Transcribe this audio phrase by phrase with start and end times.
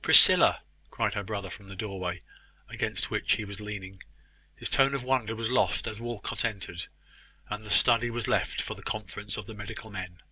[0.00, 2.22] "Priscilla!" cried her brother, from the doorway,
[2.70, 4.02] against which he was leaning.
[4.54, 6.86] His tone of wonder was lost as Walcot entered,
[7.50, 10.22] and the study was left for the conference of the medical men.